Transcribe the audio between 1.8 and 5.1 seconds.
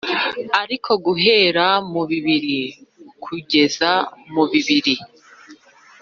mu bibiri kugeza mu bibiri,